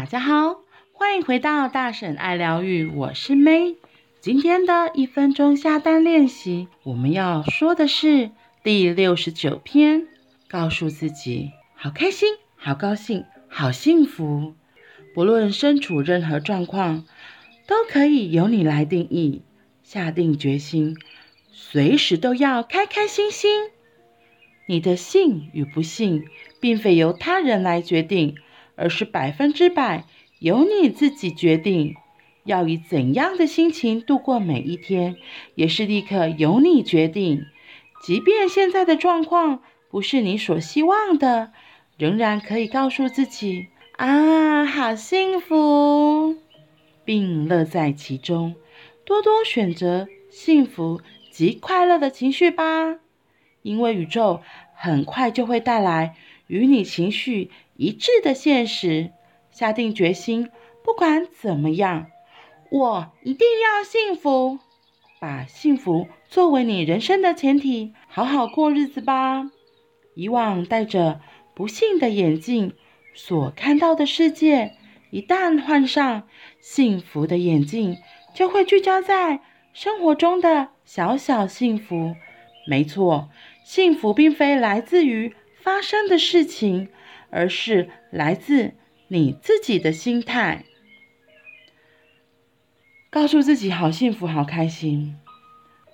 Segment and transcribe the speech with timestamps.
[0.00, 0.62] 大家好，
[0.94, 3.76] 欢迎回到大婶爱疗愈，我是 May。
[4.18, 8.30] 今天的一分钟下单练习，我们要说的是
[8.64, 10.06] 第六十九篇，
[10.48, 14.54] 告诉自己好开心、好高兴、好幸福，
[15.12, 17.04] 不论身处任何状况，
[17.66, 19.42] 都可以由你来定义。
[19.82, 20.96] 下定决心，
[21.52, 23.50] 随时都要开开心心。
[24.66, 26.24] 你的幸与不幸，
[26.58, 28.36] 并非由他人来决定。
[28.80, 30.04] 而是百分之百
[30.38, 31.94] 由你自己决定，
[32.44, 35.16] 要以怎样的心情度过每一天，
[35.54, 37.44] 也是立刻由你决定。
[38.02, 41.52] 即便现在的状况不是你所希望的，
[41.98, 43.66] 仍然可以告诉自己：
[43.98, 46.36] 啊，好幸福，
[47.04, 48.54] 并乐在其中。
[49.04, 52.96] 多多选择幸福及快乐的情绪吧，
[53.60, 54.40] 因为宇宙
[54.74, 56.14] 很快就会带来
[56.50, 59.12] 与你情绪一致的现实，
[59.52, 60.50] 下定决心，
[60.82, 62.08] 不管怎么样，
[62.72, 64.58] 我一定要幸福。
[65.20, 69.48] 把幸福作为你人生的前提，好好过日子吧。
[70.16, 71.20] 以往戴着
[71.54, 72.74] 不幸的眼镜
[73.14, 74.72] 所看到的世界，
[75.10, 76.26] 一旦换上
[76.58, 77.96] 幸福的眼镜，
[78.34, 79.40] 就会聚焦在
[79.72, 82.16] 生活中的小小幸福。
[82.66, 83.28] 没错，
[83.64, 86.88] 幸福并非来自于发生的事情。
[87.32, 88.72] 而是来自
[89.06, 90.64] 你自己的心态，
[93.08, 95.16] 告诉自己好幸福、好开心。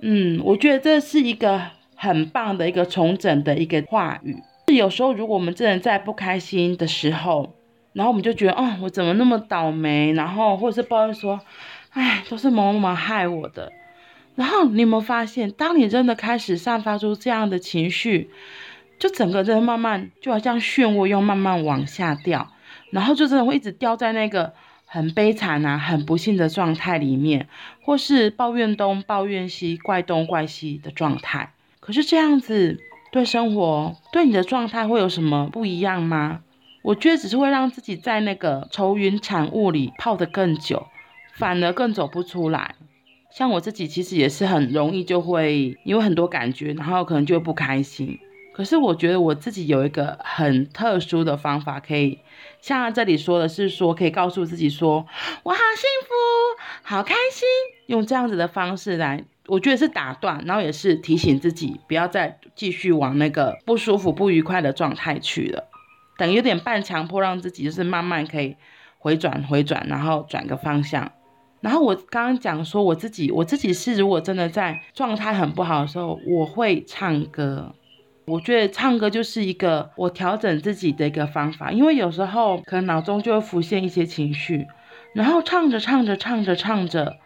[0.00, 1.60] 嗯，我觉得这是一个
[1.96, 4.40] 很棒的一个重整的一个话语。
[4.72, 7.56] 有时候，如果我们真的在不开心的时候，
[7.94, 10.12] 然后我们就觉得，哦，我怎么那么倒霉？
[10.12, 11.40] 然后或者是抱怨说，
[11.90, 13.72] 哎，都是某某某害我的。
[14.36, 18.30] 然后你有没有发现，当你真的开始散发出这样的情绪，
[18.98, 22.50] 就整个人慢慢就好像漩涡，又慢慢往下掉，
[22.90, 24.52] 然后就真的会一直掉在那个
[24.86, 27.48] 很悲惨啊、很不幸的状态里面，
[27.82, 31.52] 或是抱怨东、抱怨西、怪东怪西的状态。
[31.80, 32.78] 可是这样子
[33.12, 36.40] 对生活、对你的状态会有什么不一样吗？
[36.82, 40.86] 我觉得只是会让自己在那个愁云惨雾里泡得更久，
[41.34, 42.74] 反而更走不出来。
[43.30, 48.18] 像我自己其实也是很容易就会因为很多感觉，然后可能就会不开心。
[48.54, 52.20] 可是我觉得我自己有一个很特殊的方法，可以
[52.60, 55.04] 像这里说的是说，可以告诉自己说，
[55.42, 56.14] 我好幸福，
[56.84, 57.48] 好开心，
[57.86, 65.64] 用这样子的方式来，我觉得是打断，然后也是提醒自己不要再继续往那个不舒服、不愉快的状态去了，
[66.16, 68.54] 等于有点半强迫，让自己就是慢慢可以
[68.98, 71.10] 回转、回转，然后转个方向。
[71.60, 77.74] 然后我刚刚讲说我自己，我自己是如果真的在状态很不好的时候，我会唱歌。
[78.26, 84.66] 我觉得唱歌就是一个我调整自己的一个方法，因为有时候可能脑中就会浮现一些情绪，
[85.14, 87.16] 然后唱着唱着唱着唱着，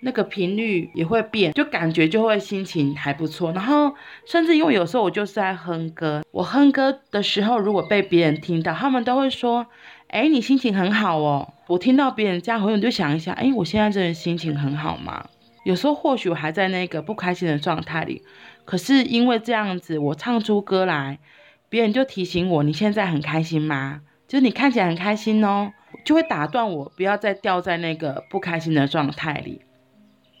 [0.00, 3.52] 那个频率也会变，就感觉就会心情还不错。
[3.52, 3.94] 然后
[4.24, 9.66] 甚至因为有时候我就是在哼歌，我哼歌的时候如果被别人听到，他们都会说
[10.08, 15.28] ：“哎，你心情很好哦。”我听到别人这样回应，就想一下：“哎，我现在真的心情很好吗？”
[15.64, 18.22] 有时候或许我还在那个不开心的状态里。
[18.68, 21.20] 可是因为这样子，我唱出歌来，
[21.70, 25.72] 别人就提醒我：“你现在很开心吗？”就是你看起来很开心哦，
[26.04, 29.62] 就会打断我，不要再掉在那个不开心的状态里。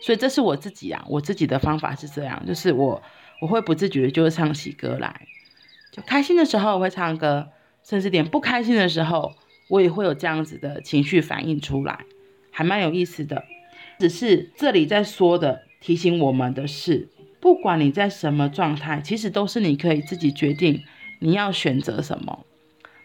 [0.00, 3.00] 所以这是我自己啊，我自己的方法是这样，就是我
[3.40, 5.20] 我会不自觉就会唱起歌来，
[5.92, 7.46] 就开心的时候我会唱歌，
[7.84, 9.34] 甚至点不开心的时候，
[9.68, 12.00] 我也会有这样子的情绪反应出来，
[12.50, 13.44] 还蛮有意思的。
[14.00, 17.10] 只是这里在说的提醒我们的是。
[17.46, 20.82] 不管你在什么状态，其实都是你可以自己决定
[21.20, 22.44] 你要选择什么。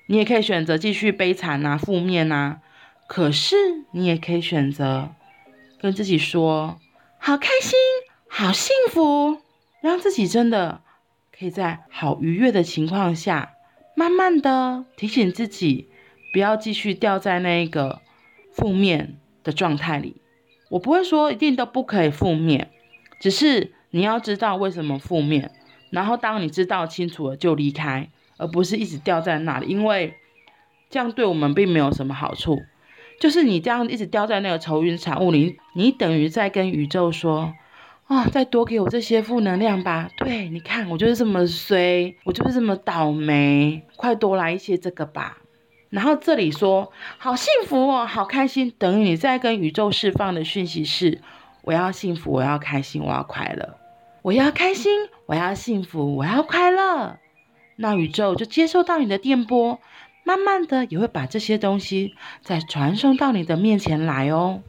[0.08, 2.60] 你也可以选择继续悲惨啊、负面啊，
[3.08, 3.56] 可是
[3.92, 5.12] 你也可以选择
[5.80, 6.80] 跟自己说
[7.22, 7.78] ：“好开心，
[8.28, 9.38] 好幸福。”
[9.80, 10.82] 让自己真的
[11.32, 13.52] 可以在好愉悦的情况下，
[13.96, 15.88] 慢慢的提醒自己，
[16.34, 18.02] 不要继续掉在那个
[18.52, 20.20] 负面的状态里。
[20.72, 22.72] 我不会说一定都不可以负面，
[23.20, 23.74] 只是。
[23.92, 25.52] 你要知道为什么负面，
[25.90, 30.16] 然后当你知道清楚了就离开，而不是一直掉在那里，因为
[30.90, 32.60] 这样对我们并没有什么好处。
[33.20, 37.54] 就是你这样一直掉在那个愁云惨雾里，你等于在跟宇宙说
[38.08, 45.38] ：“啊、哦，再多给我这些负能量吧。”对，你看我就是这么衰，我就是这么倒霉，快多来一些这个吧。
[45.92, 51.22] 然后这里说：“好幸福哦，好开心。”等于你在跟宇宙释放的讯息是
[51.62, 53.76] ：“我要幸福，我要开心，我要快乐。”
[54.24, 54.92] 我要开心，
[55.26, 57.18] 我要幸福，我要快乐。
[57.78, 59.80] 那宇宙就接收到你的电波，
[60.24, 62.14] 慢慢的也会把这些东西
[62.44, 64.62] 再传送到你的面前来哦。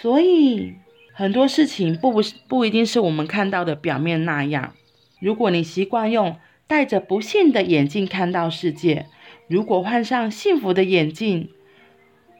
[0.00, 0.74] 所以
[1.12, 4.72] 很多事情不不不一定是我们看到的表面那样。
[5.20, 6.36] 如果你习惯用
[6.66, 9.06] 戴着不幸的眼镜看到世界，
[9.46, 11.48] 如果换上幸福的眼镜，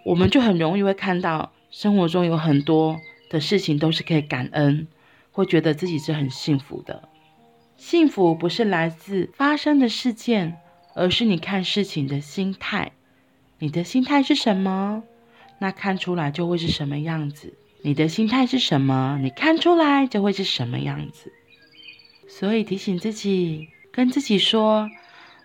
[0.04, 2.98] 我们就很容易会看到生活中有很多
[3.30, 4.88] 的事情都是可以感恩，
[5.36, 7.10] 会觉得自己是很幸福的。
[7.76, 10.56] 幸福不是来自发生的事件，
[10.94, 12.92] 而是你看事情的心态。
[13.58, 15.02] 你的心态是什么？
[15.58, 17.52] 那看出来就会是什么样子。
[17.82, 19.18] 你的心态是什么？
[19.20, 21.30] 你看出来就会是什么样子。
[22.26, 24.88] 所以提醒自己，跟自己说：“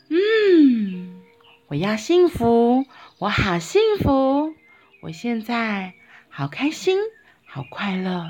[0.10, 1.22] 嗯，
[1.68, 2.86] 我要幸福，
[3.20, 4.54] 我好幸福，
[5.02, 5.94] 我现在
[6.30, 6.98] 好开心，
[7.46, 8.30] 好快乐。”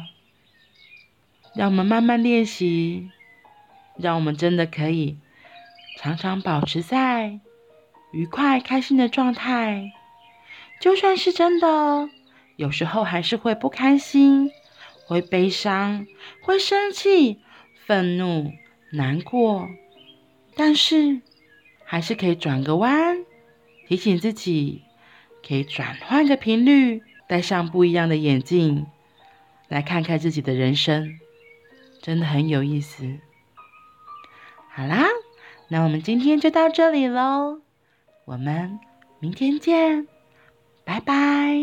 [1.54, 3.10] 让我们慢慢练习，
[3.98, 5.18] 让我们真的可以
[5.98, 7.40] 常常保持在
[8.12, 9.92] 愉快、开心的状态。
[10.80, 12.10] 就算是真的，
[12.56, 14.52] 有时候还是会不开心，
[15.06, 16.08] 会悲伤，
[16.42, 17.40] 会生气。
[17.84, 18.54] 愤怒、
[18.94, 19.68] 难过，
[20.56, 21.20] 但是
[21.84, 23.18] 还是可以转个弯，
[23.88, 24.84] 提醒自己
[25.46, 28.86] 可以转换个频率，戴上不一样的眼镜，
[29.68, 31.20] 来看看自己的人生，
[32.02, 33.20] 真的很有意思。
[34.70, 35.06] 好啦，
[35.70, 37.62] 那我们今天就到这里喽，
[38.26, 38.80] 我们
[39.20, 40.08] 明天见，
[40.84, 41.56] 拜拜。